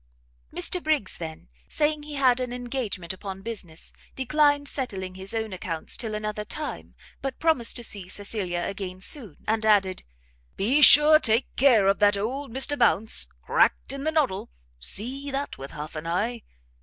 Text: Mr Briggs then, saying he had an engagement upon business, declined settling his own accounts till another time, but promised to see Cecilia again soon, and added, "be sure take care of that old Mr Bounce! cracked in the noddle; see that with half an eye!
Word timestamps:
Mr 0.51 0.81
Briggs 0.81 1.15
then, 1.19 1.47
saying 1.69 2.01
he 2.01 2.15
had 2.15 2.39
an 2.39 2.51
engagement 2.51 3.13
upon 3.13 3.43
business, 3.43 3.93
declined 4.15 4.67
settling 4.67 5.13
his 5.13 5.31
own 5.31 5.53
accounts 5.53 5.95
till 5.95 6.15
another 6.15 6.43
time, 6.43 6.95
but 7.21 7.37
promised 7.37 7.75
to 7.75 7.83
see 7.83 8.07
Cecilia 8.09 8.63
again 8.65 8.99
soon, 8.99 9.37
and 9.47 9.63
added, 9.63 10.01
"be 10.57 10.81
sure 10.81 11.19
take 11.19 11.55
care 11.55 11.85
of 11.85 11.99
that 11.99 12.17
old 12.17 12.51
Mr 12.51 12.75
Bounce! 12.75 13.27
cracked 13.43 13.93
in 13.93 14.03
the 14.03 14.11
noddle; 14.11 14.49
see 14.79 15.29
that 15.29 15.59
with 15.59 15.69
half 15.69 15.95
an 15.95 16.07
eye! 16.07 16.41